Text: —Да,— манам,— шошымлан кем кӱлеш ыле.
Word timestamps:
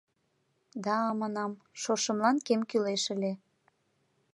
—Да,— 0.85 0.97
манам,— 1.19 1.51
шошымлан 1.81 2.37
кем 2.45 2.61
кӱлеш 2.69 3.03
ыле. 3.15 3.31